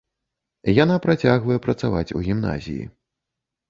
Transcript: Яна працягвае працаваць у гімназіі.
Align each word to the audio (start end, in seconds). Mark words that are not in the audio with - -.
Яна 0.83 0.95
працягвае 1.05 1.59
працаваць 1.69 2.05
у 2.17 2.27
гімназіі. 2.33 2.85